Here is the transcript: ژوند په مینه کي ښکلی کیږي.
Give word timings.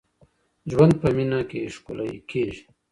ژوند 0.71 0.93
په 1.01 1.07
مینه 1.15 1.39
کي 1.49 1.59
ښکلی 1.75 2.11
کیږي. 2.29 2.63